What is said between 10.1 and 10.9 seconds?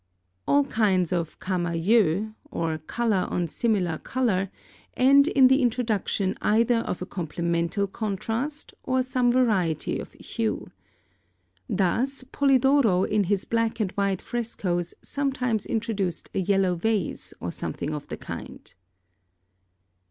hue.